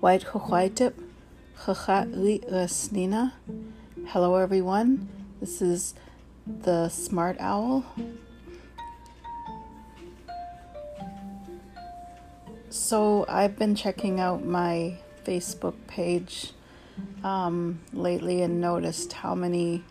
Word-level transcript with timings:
White 0.00 0.26
Huaitip, 0.26 0.92
Resnina. 1.66 3.32
Hello, 4.06 4.36
everyone. 4.36 5.08
This 5.40 5.60
is 5.60 5.94
the 6.46 6.88
Smart 6.88 7.36
Owl. 7.40 7.84
So, 12.70 13.26
I've 13.28 13.58
been 13.58 13.74
checking 13.74 14.20
out 14.20 14.44
my 14.44 14.98
Facebook 15.24 15.74
page 15.88 16.52
um, 17.24 17.80
lately 17.92 18.42
and 18.42 18.60
noticed 18.60 19.12
how 19.12 19.34
many 19.34 19.82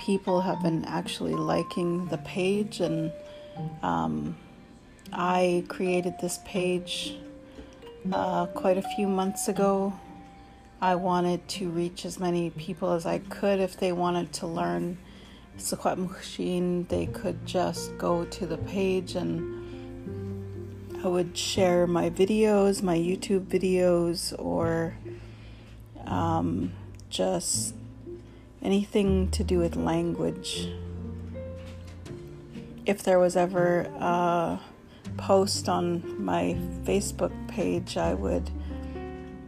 people 0.00 0.40
have 0.40 0.60
been 0.64 0.84
actually 0.84 1.34
liking 1.34 2.06
the 2.06 2.18
page. 2.18 2.80
And 2.80 3.12
um, 3.84 4.36
I 5.12 5.64
created 5.68 6.14
this 6.20 6.40
page 6.44 7.14
uh, 8.12 8.46
quite 8.46 8.78
a 8.78 8.82
few 8.82 9.06
months 9.06 9.48
ago. 9.48 9.92
I 10.80 10.94
wanted 10.94 11.46
to 11.48 11.70
reach 11.70 12.04
as 12.04 12.18
many 12.18 12.50
people 12.50 12.92
as 12.92 13.06
I 13.06 13.18
could 13.18 13.60
if 13.60 13.78
they 13.78 13.92
wanted 13.92 14.32
to 14.34 14.46
learn 14.46 14.98
Secwepemc 15.58 16.88
they 16.88 17.06
could 17.06 17.46
just 17.46 17.96
go 17.96 18.24
to 18.26 18.46
the 18.46 18.58
page 18.58 19.14
and 19.14 19.56
I 21.02 21.08
would 21.08 21.36
share 21.36 21.86
my 21.86 22.10
videos, 22.10 22.82
my 22.82 22.96
YouTube 22.96 23.46
videos, 23.46 24.34
or 24.38 24.96
um, 26.04 26.72
just 27.08 27.74
anything 28.62 29.30
to 29.30 29.44
do 29.44 29.58
with 29.58 29.76
language. 29.76 30.68
If 32.84 33.02
there 33.02 33.18
was 33.18 33.36
ever 33.36 33.90
a 33.98 34.60
post 35.16 35.68
on 35.68 36.22
my 36.22 36.56
Facebook 36.84 37.32
page, 37.48 37.96
I 37.96 38.14
would 38.14 38.50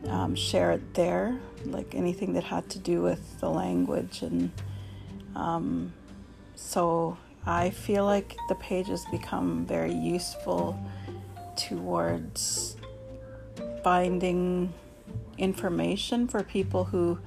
um, 0.08 0.34
share 0.34 0.72
it 0.72 0.94
there, 0.94 1.38
like 1.64 1.94
anything 1.94 2.32
that 2.34 2.44
had 2.44 2.68
to 2.70 2.78
do 2.78 3.02
with 3.02 3.40
the 3.40 3.50
language. 3.50 4.22
And 4.22 4.50
um, 5.34 5.92
so 6.54 7.16
I 7.46 7.70
feel 7.70 8.04
like 8.04 8.36
the 8.48 8.54
page 8.56 8.88
has 8.88 9.04
become 9.06 9.66
very 9.66 9.94
useful 9.94 10.78
towards 11.56 12.76
finding 13.82 14.72
information 15.38 16.28
for 16.28 16.42
people 16.42 16.84
who 16.84 17.18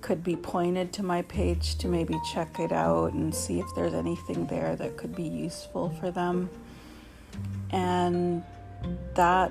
could 0.00 0.22
be 0.24 0.36
pointed 0.36 0.92
to 0.92 1.02
my 1.02 1.22
page 1.22 1.76
to 1.76 1.88
maybe 1.88 2.18
check 2.32 2.58
it 2.58 2.72
out 2.72 3.12
and 3.12 3.34
see 3.34 3.60
if 3.60 3.66
there's 3.74 3.94
anything 3.94 4.46
there 4.46 4.76
that 4.76 4.96
could 4.96 5.14
be 5.14 5.22
useful 5.22 5.90
for 6.00 6.10
them. 6.10 6.48
And 7.74 8.44
that, 9.14 9.50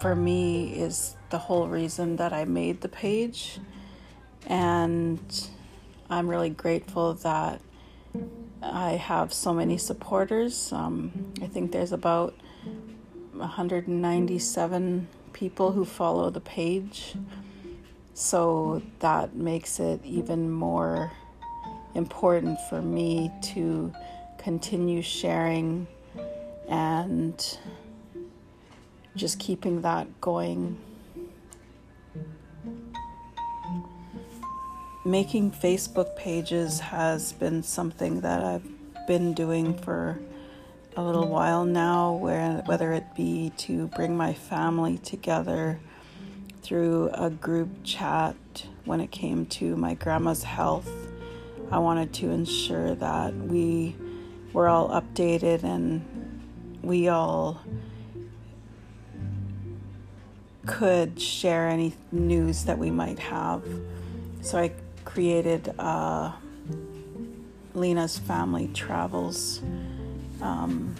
for 0.00 0.16
me, 0.16 0.74
is 0.74 1.14
the 1.30 1.38
whole 1.38 1.68
reason 1.68 2.16
that 2.16 2.32
I 2.32 2.46
made 2.46 2.80
the 2.80 2.88
page. 2.88 3.60
And 4.48 5.20
I'm 6.10 6.28
really 6.28 6.50
grateful 6.50 7.14
that 7.14 7.60
I 8.60 8.90
have 8.92 9.32
so 9.32 9.54
many 9.54 9.78
supporters. 9.78 10.72
Um, 10.72 11.32
I 11.40 11.46
think 11.46 11.70
there's 11.70 11.92
about 11.92 12.34
197 13.34 15.06
people 15.32 15.70
who 15.70 15.84
follow 15.84 16.28
the 16.28 16.40
page. 16.40 17.14
So 18.14 18.82
that 18.98 19.36
makes 19.36 19.78
it 19.78 20.00
even 20.04 20.50
more 20.50 21.12
important 21.94 22.58
for 22.68 22.82
me 22.82 23.30
to 23.54 23.92
continue 24.44 25.00
sharing 25.00 25.86
and 26.68 27.58
just 29.16 29.38
keeping 29.38 29.80
that 29.80 30.20
going. 30.20 30.76
Making 35.06 35.50
Facebook 35.50 36.14
pages 36.16 36.78
has 36.78 37.32
been 37.32 37.62
something 37.62 38.20
that 38.20 38.44
I've 38.44 39.06
been 39.06 39.32
doing 39.32 39.78
for 39.78 40.20
a 40.94 41.02
little 41.02 41.26
while 41.26 41.64
now, 41.64 42.12
where 42.12 42.62
whether 42.66 42.92
it 42.92 43.04
be 43.16 43.50
to 43.56 43.86
bring 43.88 44.14
my 44.14 44.34
family 44.34 44.98
together 44.98 45.80
through 46.60 47.10
a 47.14 47.30
group 47.30 47.70
chat 47.82 48.36
when 48.84 49.00
it 49.00 49.10
came 49.10 49.46
to 49.46 49.74
my 49.74 49.94
grandma's 49.94 50.42
health. 50.42 50.90
I 51.70 51.78
wanted 51.78 52.12
to 52.14 52.30
ensure 52.30 52.94
that 52.96 53.34
we 53.34 53.96
were 54.54 54.68
all 54.68 54.88
updated 54.88 55.64
and 55.64 56.02
we 56.82 57.08
all 57.08 57.60
could 60.64 61.20
share 61.20 61.68
any 61.68 61.92
news 62.10 62.64
that 62.64 62.78
we 62.78 62.90
might 62.90 63.18
have. 63.18 63.62
So 64.40 64.58
I 64.58 64.72
created 65.04 65.74
uh, 65.78 66.32
Lena's 67.74 68.18
Family 68.18 68.70
Travels 68.72 69.60
um, 70.40 70.94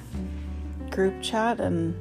group 0.91 1.23
chat, 1.23 1.61
and 1.61 1.95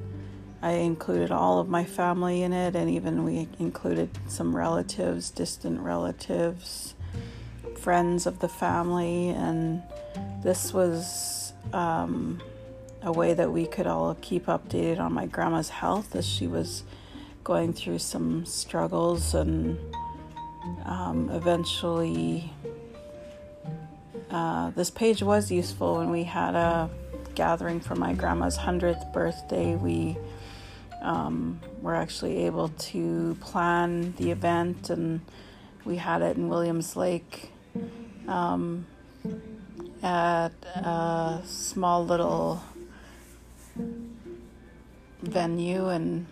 I 0.62 0.72
included 0.72 1.32
all 1.32 1.60
of 1.60 1.70
my 1.70 1.84
family 1.84 2.42
in 2.42 2.54
it, 2.54 2.76
and 2.76 2.90
even 2.90 3.24
we 3.24 3.48
included 3.60 4.10
some 4.28 4.56
relatives, 4.56 5.30
distant 5.30 5.80
relatives, 5.80 6.96
friends 7.78 8.26
of 8.26 8.40
the 8.40 8.50
family, 8.50 9.30
and 9.30 9.82
this 10.44 10.74
was 10.74 11.33
um, 11.72 12.42
a 13.02 13.12
way 13.12 13.34
that 13.34 13.52
we 13.52 13.66
could 13.66 13.88
all 13.88 14.16
keep 14.22 14.46
updated 14.48 15.00
on 15.00 15.14
my 15.14 15.26
grandma's 15.26 15.70
health 15.70 16.16
as 16.16 16.28
she 16.28 16.48
was 16.48 16.84
going 17.44 17.74
through 17.74 18.00
some 18.00 18.46
struggles 18.46 19.34
and 19.34 19.78
um, 20.86 21.30
eventually 21.32 22.52
uh, 24.30 24.72
this 24.72 24.90
page 24.90 25.22
was 25.22 25.52
useful. 25.52 25.98
When 25.98 26.10
we 26.10 26.24
had 26.24 26.56
a 26.56 26.90
gathering 27.36 27.80
for 27.80 27.96
my 27.96 28.14
grandma's 28.14 28.58
100th 28.58 29.14
birthday, 29.14 29.76
we 29.76 30.18
um, 31.02 31.60
were 31.82 31.96
actually 31.96 32.46
able 32.46 32.70
to 32.70 33.38
plan 33.42 34.14
the 34.18 34.32
event 34.32 34.90
and 34.90 35.22
we 35.86 35.98
had 35.98 36.22
it 36.22 36.38
in 36.38 36.48
Williams 36.48 36.96
Lake 36.96 37.52
um, 38.28 38.88
at 40.04 40.52
a 40.76 41.42
small 41.46 42.06
little 42.06 42.62
venue 45.22 45.88
and 45.88 46.26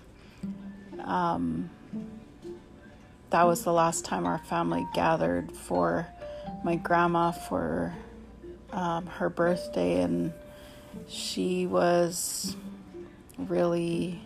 um, 1.05 1.69
that 3.29 3.43
was 3.43 3.63
the 3.63 3.71
last 3.71 4.03
time 4.03 4.25
our 4.25 4.39
family 4.39 4.85
gathered 4.93 5.51
for 5.55 6.05
my 6.65 6.75
grandma 6.75 7.31
for 7.31 7.93
um, 8.73 9.05
her 9.07 9.29
birthday 9.29 10.01
and 10.01 10.33
she 11.07 11.65
was 11.65 12.57
really 13.37 14.21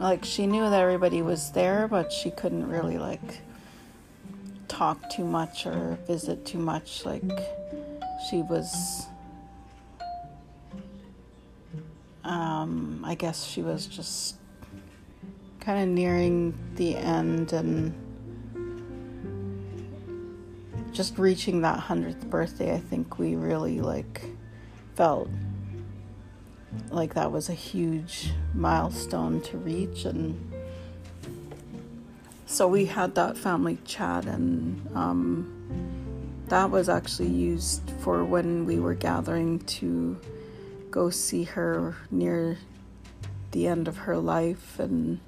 like 0.00 0.24
she 0.24 0.46
knew 0.46 0.68
that 0.68 0.80
everybody 0.80 1.22
was 1.22 1.52
there 1.52 1.86
but 1.86 2.12
she 2.12 2.30
couldn't 2.32 2.68
really 2.68 2.98
like 2.98 3.40
talk 4.80 5.10
too 5.10 5.26
much 5.26 5.66
or 5.66 5.98
visit 6.06 6.46
too 6.46 6.58
much 6.58 7.04
like 7.04 7.22
she 8.30 8.40
was 8.40 9.06
um, 12.24 13.04
i 13.04 13.14
guess 13.14 13.44
she 13.44 13.60
was 13.60 13.84
just 13.84 14.36
kind 15.60 15.82
of 15.82 15.86
nearing 15.86 16.58
the 16.76 16.96
end 16.96 17.52
and 17.52 17.92
just 20.92 21.18
reaching 21.18 21.62
that 21.62 21.78
100th 21.78 22.28
birthday, 22.28 22.74
I 22.74 22.78
think 22.78 23.18
we 23.18 23.36
really 23.36 23.80
like 23.80 24.22
felt 24.96 25.28
like 26.90 27.14
that 27.14 27.30
was 27.30 27.48
a 27.48 27.54
huge 27.54 28.32
milestone 28.54 29.40
to 29.42 29.58
reach 29.58 30.04
and 30.04 30.49
so 32.50 32.66
we 32.66 32.84
had 32.84 33.14
that 33.14 33.38
family 33.38 33.78
chat 33.84 34.26
and 34.26 34.84
um, 34.96 36.34
that 36.48 36.68
was 36.68 36.88
actually 36.88 37.28
used 37.28 37.88
for 38.00 38.24
when 38.24 38.66
we 38.66 38.80
were 38.80 38.94
gathering 38.94 39.60
to 39.60 40.18
go 40.90 41.10
see 41.10 41.44
her 41.44 41.94
near 42.10 42.58
the 43.52 43.68
end 43.68 43.86
of 43.86 43.96
her 43.98 44.16
life 44.16 44.80
and 44.80 45.20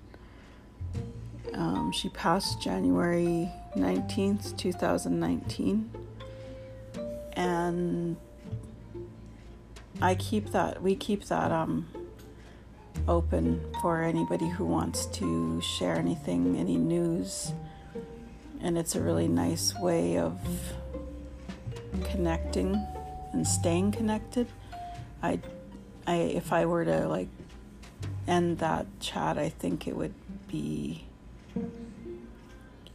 um, 1.55 1.93
she 1.93 2.09
passed 2.09 2.61
January 2.61 3.49
19th, 3.77 4.57
2019. 4.57 5.91
And 7.35 8.17
I 10.01 10.17
keep 10.17 10.51
that, 10.51 10.83
we 10.83 10.97
keep 10.97 11.27
that 11.27 11.53
um, 11.53 11.87
open 13.09 13.65
for 13.81 14.03
anybody 14.03 14.49
who 14.49 14.65
wants 14.65 15.07
to 15.07 15.61
share 15.61 15.97
anything, 15.97 16.57
any 16.57 16.77
news. 16.77 17.53
And 18.61 18.79
it's 18.79 18.95
a 18.95 19.01
really 19.01 19.29
nice 19.29 19.75
way 19.81 20.19
of 20.19 20.39
connecting 22.05 22.75
and 23.33 23.47
staying 23.47 23.93
connected. 23.93 24.47
I, 25.23 25.41
I, 26.07 26.15
if 26.17 26.53
I 26.53 26.67
were 26.67 26.85
to 26.85 27.09
like 27.09 27.29
end 28.29 28.59
that 28.59 28.87
chat, 29.01 29.39
I 29.39 29.49
think 29.49 29.89
it 29.89 29.97
would 29.97 30.15
be 30.49 31.05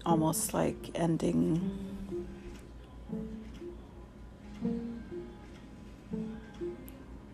almost 0.06 0.54
like 0.54 0.92
ending 0.96 1.98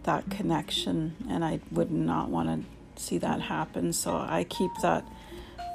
that 0.04 0.30
connection, 0.30 1.16
and 1.30 1.44
I 1.44 1.60
would 1.72 1.92
not 1.92 2.30
want 2.30 2.50
to 2.50 3.02
see 3.02 3.18
that 3.20 3.42
happen. 3.42 3.94
So 3.94 4.16
I 4.16 4.46
keep 4.50 4.72
that 4.82 5.06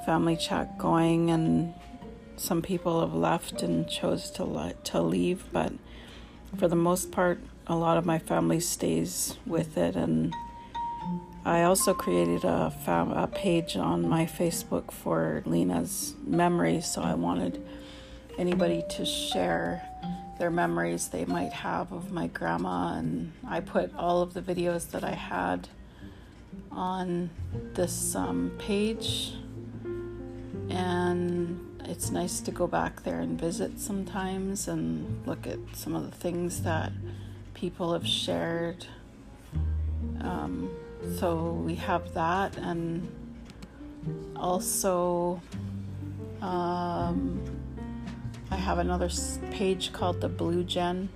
family 0.04 0.36
chat 0.36 0.78
going, 0.78 1.30
and 1.30 1.74
some 2.36 2.62
people 2.62 3.00
have 3.00 3.14
left 3.14 3.62
and 3.62 3.88
chose 3.88 4.30
to 4.32 4.44
let, 4.44 4.84
to 4.86 5.02
leave, 5.02 5.44
but 5.52 5.72
for 6.56 6.68
the 6.68 6.76
most 6.76 7.10
part, 7.10 7.40
a 7.66 7.74
lot 7.74 7.98
of 7.98 8.06
my 8.06 8.18
family 8.18 8.60
stays 8.60 9.36
with 9.44 9.76
it, 9.76 9.96
and 9.96 10.34
I 11.44 11.62
also 11.62 11.94
created 11.94 12.44
a, 12.44 12.70
fam- 12.84 13.12
a 13.12 13.26
page 13.26 13.76
on 13.76 14.08
my 14.08 14.26
Facebook 14.26 14.90
for 14.90 15.42
Lena's 15.46 16.14
memories, 16.26 16.86
so 16.86 17.02
I 17.02 17.14
wanted 17.14 17.62
anybody 18.38 18.84
to 18.90 19.04
share 19.04 19.87
their 20.38 20.50
memories 20.50 21.08
they 21.08 21.24
might 21.24 21.52
have 21.52 21.92
of 21.92 22.12
my 22.12 22.28
grandma. 22.28 22.94
And 22.94 23.32
I 23.46 23.60
put 23.60 23.94
all 23.94 24.22
of 24.22 24.34
the 24.34 24.42
videos 24.42 24.90
that 24.90 25.04
I 25.04 25.12
had 25.12 25.68
on 26.70 27.30
this 27.74 28.14
um, 28.14 28.52
page. 28.58 29.34
And 30.70 31.80
it's 31.84 32.10
nice 32.10 32.40
to 32.40 32.50
go 32.50 32.66
back 32.66 33.02
there 33.02 33.20
and 33.20 33.40
visit 33.40 33.80
sometimes 33.80 34.68
and 34.68 35.26
look 35.26 35.46
at 35.46 35.58
some 35.72 35.94
of 35.94 36.10
the 36.10 36.16
things 36.16 36.62
that 36.62 36.92
people 37.54 37.92
have 37.92 38.06
shared. 38.06 38.86
Um, 40.20 40.70
so 41.18 41.52
we 41.64 41.76
have 41.76 42.12
that, 42.14 42.56
and 42.58 43.08
also 44.36 45.40
um, 46.42 47.57
I 48.50 48.56
have 48.56 48.78
another 48.78 49.10
page 49.50 49.92
called 49.92 50.20
the 50.20 50.28
Blue 50.28 50.64
Gen, 50.64 51.10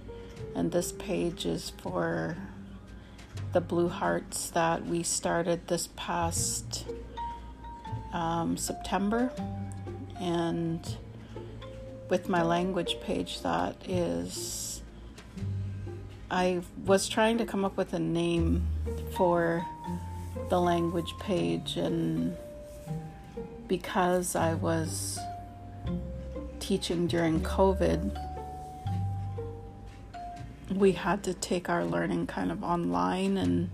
and 0.55 0.71
this 0.71 0.93
page 0.93 1.47
is 1.47 1.71
for 1.79 2.37
the 3.53 3.61
Blue 3.61 3.89
Hearts 3.89 4.51
that 4.51 4.87
we 4.87 5.03
started 5.03 5.67
this 5.69 5.89
past 5.97 6.87
um, 8.13 8.57
September, 8.57 9.33
and 10.21 10.97
with 12.11 12.29
my 12.29 12.43
language 12.43 12.99
page, 13.01 13.41
that 13.43 13.77
is. 13.89 14.83
I 16.31 16.61
was 16.87 17.09
trying 17.09 17.39
to 17.39 17.47
come 17.47 17.65
up 17.65 17.77
with 17.77 17.93
a 17.93 17.99
name 17.99 18.67
for 19.17 19.67
the 20.51 20.61
language 20.61 21.15
page, 21.19 21.77
and 21.77 22.37
because 23.69 24.37
I 24.37 24.55
was 24.55 25.19
teaching 26.73 27.07
during 27.07 27.39
COVID, 27.43 28.19
we 30.75 30.93
had 30.93 31.23
to 31.23 31.35
take 31.35 31.69
our 31.69 31.85
learning 31.85 32.27
kind 32.27 32.51
of 32.51 32.65
online, 32.65 33.37
and 33.37 33.71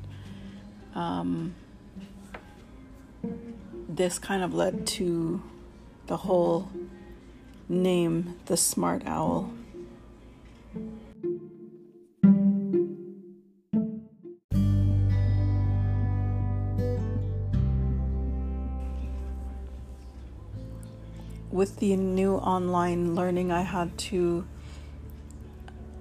um, 0.97 1.55
this 3.89 4.19
kind 4.19 4.43
of 4.43 4.53
led 4.53 4.85
to 4.85 5.41
the 6.09 6.17
whole 6.17 6.69
name, 7.69 8.35
the 8.47 8.57
Smart 8.57 9.07
Owl. 9.07 9.49
With 21.59 21.79
the 21.79 21.97
new 21.97 22.37
online 22.37 23.17
learning, 23.17 23.51
I 23.51 23.63
had 23.63 23.99
to 23.99 24.47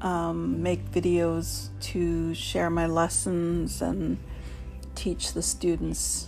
um, 0.01 0.61
make 0.61 0.91
videos 0.91 1.69
to 1.79 2.35
share 2.35 2.69
my 2.69 2.85
lessons 2.85 3.81
and 3.81 4.19
teach 4.93 5.33
the 5.33 5.41
students 5.41 6.27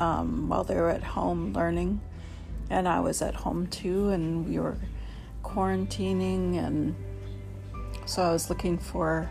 um, 0.00 0.48
while 0.48 0.64
they 0.64 0.74
were 0.74 0.88
at 0.88 1.02
home 1.02 1.52
learning. 1.52 2.00
And 2.70 2.88
I 2.88 3.00
was 3.00 3.20
at 3.20 3.34
home 3.34 3.66
too, 3.66 4.08
and 4.08 4.48
we 4.48 4.58
were 4.58 4.78
quarantining, 5.44 6.56
and 6.56 6.94
so 8.06 8.22
I 8.22 8.32
was 8.32 8.48
looking 8.48 8.78
for 8.78 9.28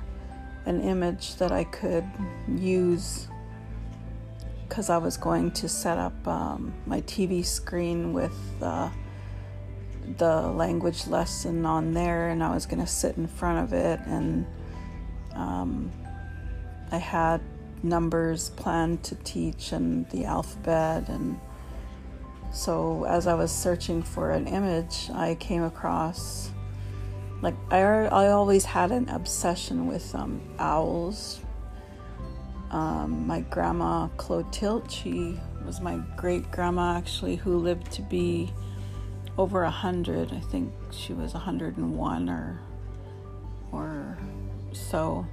an 0.68 0.82
image 0.82 1.38
that 1.38 1.52
I 1.52 1.64
could 1.64 2.06
use 2.48 3.28
because 4.70 4.92
I 4.92 4.98
was 4.98 5.18
going 5.18 5.50
to 5.54 5.68
set 5.68 5.98
up 5.98 6.28
um, 6.28 6.76
my 6.86 7.02
TV 7.02 7.44
screen 7.44 8.14
with. 8.14 8.38
Uh, 8.62 8.92
the 10.18 10.42
language 10.42 11.08
lesson 11.08 11.66
on 11.66 11.94
there, 11.94 12.30
and 12.30 12.44
I 12.44 12.54
was 12.54 12.66
going 12.66 12.80
to 12.80 12.88
sit 12.88 13.18
in 13.18 13.28
front 13.28 13.64
of 13.64 13.74
it, 13.74 14.00
and 14.06 14.46
um, 15.34 15.92
I 16.92 16.98
had 16.98 17.42
numbers 17.84 18.50
planned 18.52 19.04
to 19.04 19.16
teach 19.16 19.72
and 19.72 20.10
the 20.10 20.26
alphabet, 20.26 21.10
and 21.10 21.40
so 22.52 23.06
as 23.06 23.28
I 23.28 23.34
was 23.34 23.52
searching 23.52 24.02
for 24.02 24.32
an 24.32 24.48
image, 24.48 25.10
I 25.14 25.36
came 25.36 25.64
across 25.64 26.52
like 27.42 27.56
I 27.70 27.82
I 27.82 28.30
always 28.30 28.66
had 28.66 28.92
an 28.92 29.10
obsession 29.10 29.88
with 29.88 30.16
um, 30.16 30.42
owls. 30.58 31.42
Um, 32.72 33.28
my 33.28 33.42
grandma 33.42 34.08
Clotilde, 34.18 34.92
she 34.92 35.40
was 35.66 35.80
my 35.82 35.98
great 36.18 36.50
grandma 36.52 36.98
actually, 36.98 37.36
who 37.36 37.58
lived 37.58 37.92
to 37.94 38.02
be 38.02 38.52
over 39.38 39.64
a 39.64 39.72
hundred. 39.72 40.32
I 40.32 40.40
think 40.40 40.74
she 40.92 41.14
was 41.14 41.34
101 41.34 42.30
or 42.30 42.60
or 43.72 44.18
so 44.72 45.26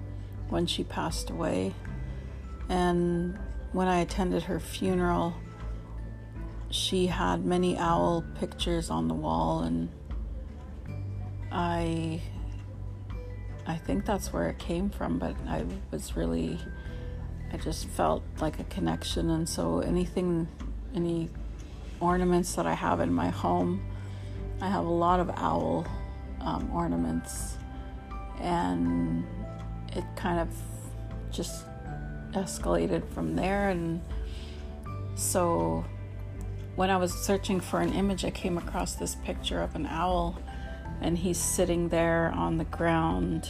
when 0.49 0.67
she 0.67 0.85
passed 0.85 1.31
away. 1.31 1.75
And 2.69 3.39
when 3.73 3.89
I 3.89 4.01
attended 4.01 4.45
her 4.45 4.61
funeral, 4.61 5.35
she 6.71 7.07
had 7.07 7.45
many 7.45 7.77
owl 7.77 8.25
pictures 8.39 8.91
on 8.91 9.09
the 9.09 9.15
wall 9.15 9.61
and 9.61 9.89
I 11.51 12.23
I 13.67 13.77
think 13.77 14.05
that's 14.05 14.33
where 14.33 14.49
it 14.49 14.59
came 14.59 14.91
from, 14.91 15.19
but 15.19 15.37
I 15.47 15.65
was 15.91 16.17
really 16.17 16.59
I 17.53 17.59
just 17.59 17.87
felt 17.89 18.23
like 18.41 18.59
a 18.59 18.65
connection 18.65 19.31
and 19.31 19.49
so 19.49 19.81
anything 19.81 20.49
any 20.95 21.29
ornaments 22.01 22.55
that 22.55 22.67
I 22.67 22.75
have 22.75 23.01
in 23.01 23.13
my 23.13 23.29
home 23.29 23.83
I 24.63 24.69
have 24.69 24.85
a 24.85 24.91
lot 24.91 25.19
of 25.19 25.29
owl 25.31 25.85
um, 26.41 26.71
ornaments, 26.73 27.57
and 28.41 29.27
it 29.93 30.05
kind 30.15 30.39
of 30.39 30.49
just 31.33 31.67
escalated 32.31 33.05
from 33.13 33.35
there. 33.35 33.71
And 33.71 34.01
so 35.17 35.85
when 36.77 36.91
I 36.91 36.97
was 36.97 37.13
searching 37.13 37.59
for 37.59 37.81
an 37.81 37.93
image, 37.93 38.25
I 38.25 38.31
came 38.31 38.57
across 38.57 38.95
this 38.95 39.17
picture 39.25 39.61
of 39.61 39.75
an 39.75 39.85
owl, 39.85 40.39
and 41.01 41.19
he's 41.19 41.39
sitting 41.39 41.89
there 41.89 42.33
on 42.37 42.57
the 42.57 42.65
ground, 42.67 43.49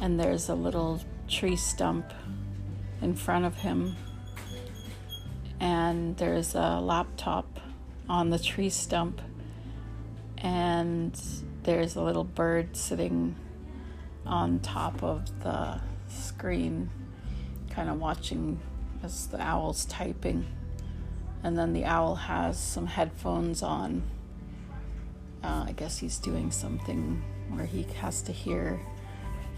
and 0.00 0.18
there's 0.18 0.48
a 0.48 0.54
little 0.54 0.98
tree 1.28 1.56
stump 1.56 2.10
in 3.02 3.14
front 3.14 3.44
of 3.44 3.54
him, 3.56 3.94
and 5.60 6.16
there's 6.16 6.54
a 6.54 6.80
laptop 6.80 7.60
on 8.08 8.30
the 8.30 8.38
tree 8.38 8.70
stump 8.70 9.20
and 10.40 11.18
there's 11.62 11.96
a 11.96 12.02
little 12.02 12.24
bird 12.24 12.76
sitting 12.76 13.36
on 14.26 14.60
top 14.60 15.02
of 15.02 15.42
the 15.42 15.80
screen, 16.08 16.90
kind 17.70 17.88
of 17.88 18.00
watching 18.00 18.60
as 19.02 19.26
the 19.28 19.40
owl's 19.40 19.84
typing. 19.86 20.46
And 21.42 21.58
then 21.58 21.72
the 21.72 21.84
owl 21.84 22.14
has 22.14 22.58
some 22.58 22.86
headphones 22.86 23.62
on. 23.62 24.02
Uh, 25.42 25.64
I 25.68 25.72
guess 25.72 25.98
he's 25.98 26.18
doing 26.18 26.50
something 26.50 27.22
where 27.48 27.64
he 27.66 27.82
has 28.00 28.22
to 28.22 28.32
hear 28.32 28.80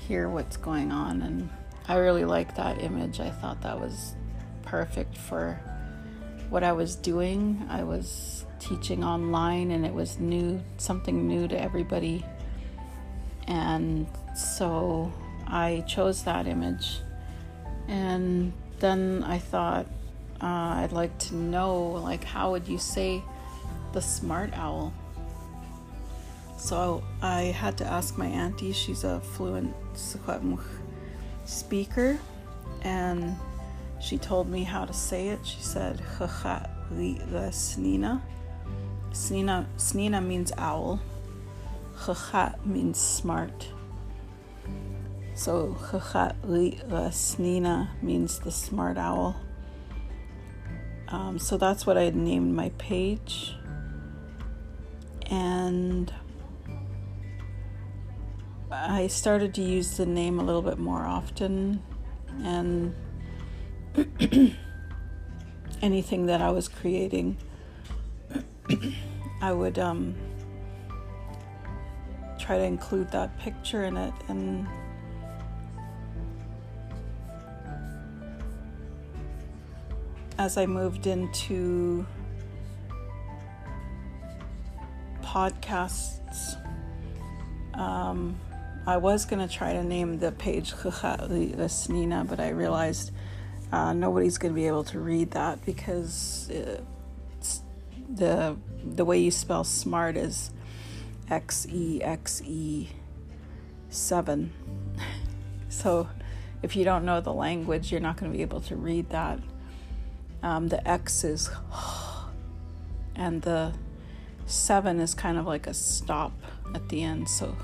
hear 0.09 0.29
what's 0.29 0.57
going 0.57 0.91
on 0.91 1.23
and 1.23 1.49
I 1.89 1.97
really 1.97 2.25
like 2.25 2.57
that 2.57 2.81
image. 2.83 3.21
I 3.21 3.31
thought 3.31 3.61
that 3.63 3.79
was 3.79 4.15
perfect 4.63 5.17
for 5.17 5.61
what 6.53 6.63
I 6.63 6.73
was 6.73 6.97
doing. 6.97 7.67
I 7.71 7.83
was 7.83 8.45
teaching 8.61 9.03
online 9.03 9.71
and 9.71 9.87
it 9.87 9.95
was 9.95 10.19
new, 10.19 10.61
something 10.77 11.27
new 11.27 11.49
to 11.49 11.59
everybody. 11.59 12.23
And 13.49 14.07
so 14.37 15.11
I 15.47 15.83
chose 15.89 16.25
that 16.25 16.47
image. 16.47 17.01
And 17.89 18.53
then 18.81 19.25
I 19.27 19.39
thought 19.39 19.87
uh, 20.43 20.85
I'd 20.85 20.93
like 20.93 21.17
to 21.21 21.35
know, 21.35 21.93
like, 22.05 22.23
how 22.23 22.51
would 22.51 22.69
you 22.69 22.77
say 22.77 23.23
the 23.95 24.03
smart 24.03 24.53
owl? 24.53 24.93
So 26.59 27.03
I 27.23 27.45
had 27.45 27.79
to 27.79 27.87
ask 27.87 28.19
my 28.19 28.27
auntie. 28.27 28.73
She's 28.73 29.05
a 29.05 29.21
fluent 29.21 29.75
Secwepemc 29.95 30.61
speaker, 31.45 32.19
and 32.83 33.37
she 34.03 34.19
told 34.19 34.49
me 34.51 34.65
how 34.65 34.85
to 34.85 34.93
say 34.93 35.29
it. 35.29 35.47
She 35.47 35.61
said, 35.61 36.03
Snina. 37.53 38.21
Snina, 39.13 39.67
Snina 39.77 40.25
means 40.25 40.51
owl. 40.59 41.01
Chachat 41.99 42.67
means 42.67 42.99
smart. 42.99 43.69
So 45.35 45.77
Chachat 45.81 46.35
Snina 47.13 47.91
means 48.03 48.41
the 48.41 48.51
smart 48.51 48.99
owl. 48.99 49.37
Um, 51.07 51.39
so 51.39 51.57
that's 51.57 51.87
what 51.87 51.97
I 51.97 52.03
had 52.03 52.17
named 52.17 52.55
my 52.55 52.71
page. 52.79 53.55
And 55.27 56.13
I 58.71 59.07
started 59.07 59.55
to 59.55 59.63
use 59.63 59.97
the 59.97 60.07
name 60.07 60.41
a 60.41 60.43
little 60.43 60.63
bit 60.63 60.79
more 60.79 61.03
often. 61.03 61.83
And 62.43 62.95
anything 65.83 66.27
that 66.27 66.41
I 66.41 66.51
was 66.51 66.69
creating, 66.69 67.37
I 69.43 69.53
would 69.53 69.79
um, 69.79 70.15
try 72.39 72.59
to 72.59 72.65
include 72.65 73.11
that 73.13 73.39
picture 73.39 73.85
in 73.85 73.97
it 73.97 74.15
and 74.29 74.67
as 80.39 80.57
I 80.57 80.67
moved 80.67 81.07
into 81.07 82.05
podcasts, 85.23 86.57
um, 87.75 88.39
I 88.87 88.97
was 88.97 89.25
going 89.25 89.47
to 89.47 89.53
try 89.53 89.73
to 89.73 89.85
name 89.85 90.19
the 90.19 90.33
page 90.33 90.73
Snina, 91.69 92.29
but 92.29 92.41
I 92.41 92.49
realized 92.49 93.13
uh, 93.73 93.93
nobody's 93.95 94.37
going 94.37 94.53
to 94.53 94.55
be 94.55 94.67
able 94.67 94.85
to 94.85 95.01
read 95.01 95.31
that 95.33 95.65
because 95.65 96.51
the 98.15 98.57
the 98.85 99.05
way 99.05 99.19
you 99.19 99.31
spell 99.31 99.65
smart 99.65 100.17
is 100.17 100.51
X 101.31 101.67
E 101.71 102.03
X 102.03 102.43
E 102.45 102.91
seven. 103.89 104.53
So 105.69 106.07
if 106.61 106.77
you 106.77 106.85
don't 106.85 107.07
know 107.07 107.23
the 107.23 107.33
language, 107.33 107.91
you're 107.91 108.01
not 108.03 108.19
going 108.19 108.31
to 108.31 108.37
be 108.37 108.43
able 108.43 108.61
to 108.61 108.77
read 108.77 109.09
that. 109.09 109.39
Um, 110.43 110.69
the 110.69 110.87
X 110.87 111.25
is 111.25 111.49
and 113.17 113.41
the 113.41 113.73
seven 114.45 115.01
is 115.01 115.15
kind 115.15 115.39
of 115.39 115.47
like 115.47 115.67
a 115.67 115.73
stop 115.73 116.33
at 116.75 116.91
the 116.91 117.03
end. 117.03 117.27
So 117.27 117.57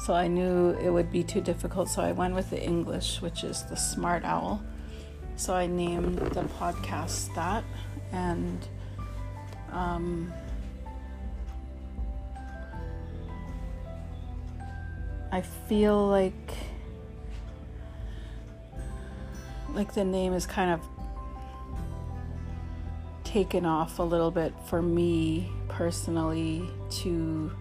so 0.00 0.14
I 0.14 0.28
knew 0.28 0.70
it 0.70 0.90
would 0.90 1.12
be 1.12 1.22
too 1.22 1.42
difficult, 1.42 1.88
so 1.88 2.00
I 2.00 2.12
went 2.12 2.34
with 2.34 2.48
the 2.48 2.62
English, 2.62 3.20
which 3.20 3.44
is 3.44 3.64
the 3.64 3.76
smart 3.76 4.24
owl. 4.24 4.62
So 5.36 5.54
I 5.54 5.66
named 5.66 6.18
the 6.18 6.42
podcast 6.42 7.34
that, 7.34 7.64
and 8.12 8.66
um, 9.72 10.32
I 15.30 15.42
feel 15.68 16.08
like 16.08 16.54
like 19.74 19.94
the 19.94 20.04
name 20.04 20.32
is 20.32 20.46
kind 20.46 20.70
of 20.70 20.80
taken 23.22 23.64
off 23.64 23.98
a 23.98 24.02
little 24.02 24.30
bit 24.30 24.52
for 24.66 24.82
me 24.82 25.52
personally 25.68 26.68
to 26.90 27.52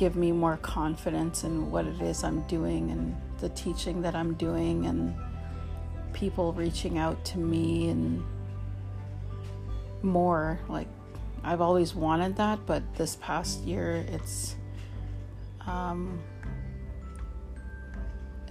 give 0.00 0.16
me 0.16 0.32
more 0.32 0.56
confidence 0.56 1.44
in 1.44 1.70
what 1.70 1.84
it 1.84 2.00
is 2.00 2.24
I'm 2.24 2.40
doing 2.46 2.90
and 2.90 3.14
the 3.40 3.50
teaching 3.50 4.00
that 4.00 4.14
I'm 4.14 4.32
doing 4.32 4.86
and 4.86 5.14
people 6.14 6.54
reaching 6.54 6.96
out 6.96 7.22
to 7.26 7.38
me 7.38 7.90
and 7.90 8.24
more. 10.00 10.58
Like 10.70 10.88
I've 11.44 11.60
always 11.60 11.94
wanted 11.94 12.36
that 12.36 12.64
but 12.64 12.82
this 12.94 13.16
past 13.16 13.60
year 13.60 14.06
it's 14.08 14.56
um, 15.66 16.18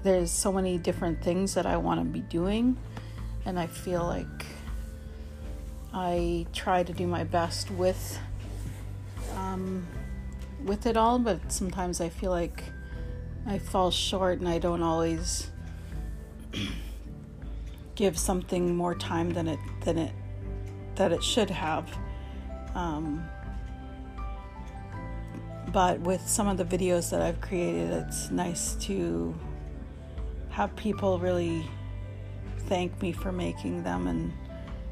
there's 0.03 0.29
so 0.29 0.51
many 0.51 0.77
different 0.77 1.23
things 1.23 1.55
that 1.55 1.65
I 1.65 1.77
want 1.77 1.99
to 1.99 2.05
be 2.05 2.19
doing 2.19 2.77
and 3.47 3.59
I 3.59 3.65
feel 3.65 4.05
like 4.05 4.45
I 5.95 6.45
try 6.53 6.83
to 6.83 6.93
do 6.93 7.07
my 7.07 7.23
best 7.23 7.71
with 7.71 8.19
um, 9.35 9.87
with 10.63 10.85
it 10.85 10.97
all, 10.97 11.19
but 11.19 11.51
sometimes 11.51 12.01
I 12.01 12.09
feel 12.09 12.31
like 12.31 12.63
I 13.45 13.59
fall 13.59 13.91
short 13.91 14.39
and 14.39 14.47
I 14.47 14.59
don't 14.59 14.83
always 14.83 15.51
give 17.95 18.17
something 18.17 18.75
more 18.75 18.95
time 18.95 19.31
than 19.31 19.47
it 19.47 19.59
than 19.83 19.97
it 19.97 20.13
that 20.95 21.11
it 21.11 21.23
should 21.23 21.49
have. 21.49 21.89
Um, 22.75 23.27
but 25.71 25.99
with 26.01 26.27
some 26.27 26.47
of 26.47 26.57
the 26.57 26.65
videos 26.65 27.09
that 27.11 27.21
I've 27.21 27.41
created, 27.41 27.91
it's 27.91 28.31
nice 28.31 28.75
to 28.81 29.35
have 30.49 30.75
people 30.75 31.19
really 31.19 31.65
thank 32.67 33.01
me 33.01 33.11
for 33.11 33.31
making 33.31 33.83
them, 33.83 34.07
and 34.07 34.33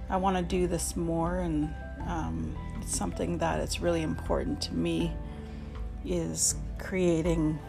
I 0.10 0.18
want 0.18 0.38
to 0.38 0.44
do 0.44 0.68
this 0.68 0.96
more. 0.96 1.40
And 1.40 1.74
um, 2.08 2.56
it's 2.82 2.96
something 2.96 3.38
that 3.40 3.60
it's 3.60 3.82
really 3.82 4.02
important 4.02 4.62
to 4.62 4.74
me 4.74 5.14
is 6.06 6.56
creating 6.80 7.60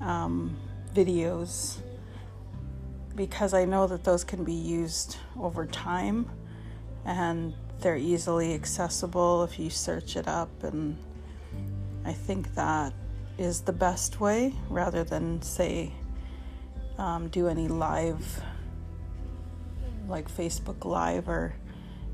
um, 0.00 0.56
videos 0.94 1.78
because 3.14 3.52
I 3.52 3.64
know 3.64 3.86
that 3.88 4.04
those 4.04 4.22
can 4.22 4.44
be 4.44 4.52
used 4.52 5.16
over 5.38 5.66
time 5.66 6.30
and 7.04 7.52
they're 7.80 7.96
easily 7.96 8.54
accessible 8.54 9.42
if 9.44 9.58
you 9.58 9.70
search 9.70 10.16
it 10.16 10.28
up. 10.28 10.62
And 10.62 10.96
I 12.04 12.12
think 12.12 12.54
that 12.54 12.92
is 13.38 13.62
the 13.62 13.72
best 13.72 14.20
way 14.20 14.54
rather 14.68 15.04
than, 15.04 15.42
say, 15.42 15.92
um, 16.96 17.28
do 17.28 17.48
any 17.48 17.68
live, 17.68 18.42
like 20.08 20.30
Facebook 20.30 20.84
Live 20.84 21.28
or 21.28 21.54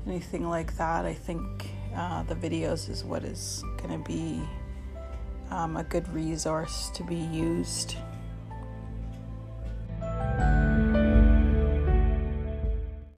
anything 0.07 0.47
like 0.47 0.77
that. 0.77 1.05
I 1.05 1.13
think 1.13 1.69
uh, 1.95 2.23
the 2.23 2.35
videos 2.35 2.89
is 2.89 3.03
what 3.03 3.23
is 3.23 3.63
going 3.77 3.91
to 3.91 4.07
be 4.07 4.41
um, 5.51 5.77
a 5.77 5.83
good 5.83 6.07
resource 6.13 6.89
to 6.95 7.03
be 7.03 7.15
used 7.15 7.97